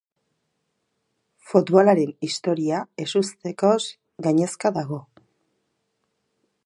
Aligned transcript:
Futbolaren 1.51 2.15
historia 2.29 2.79
ezustekoz 3.05 3.79
gainezka 4.29 4.73
dago. 4.79 5.01